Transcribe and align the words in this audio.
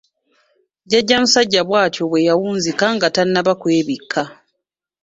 Jjajja 0.85 1.17
musajja 1.21 1.61
bw'atyo 1.67 2.03
bwe 2.07 2.25
yawunzika 2.27 2.85
nga 2.95 3.07
tannaba 3.15 3.53
kwebikka. 3.61 4.21